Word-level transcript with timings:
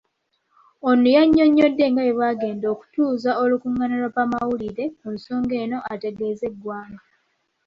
Ono 0.89 1.07
yannyonnyodde 1.15 1.85
nga 1.91 2.03
bwe 2.05 2.17
bagenda 2.21 2.65
okutuuza 2.73 3.31
olukung'ana 3.41 3.95
lw'abannamawulire 4.01 4.85
ku 4.99 5.07
nsonga 5.15 5.53
eno 5.63 5.77
ategezze 5.93 6.45
eggwanga. 6.51 7.05